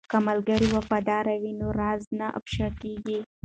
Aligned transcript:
که 0.11 0.17
ملګری 0.27 0.67
وفادار 0.75 1.25
وي 1.41 1.51
نو 1.59 1.67
راز 1.79 2.01
نه 2.19 2.27
افشا 2.39 2.67
کیږي. 2.81 3.19